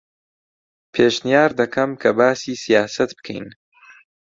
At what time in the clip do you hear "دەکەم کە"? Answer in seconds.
1.59-2.09